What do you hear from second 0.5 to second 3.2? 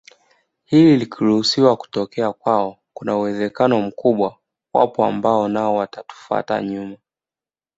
Hili likiruhusiwa kutokea kwao kuna